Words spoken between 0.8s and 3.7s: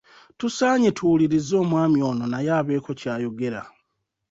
tuwulirize omwami ono naye abeeko ky'ayogera.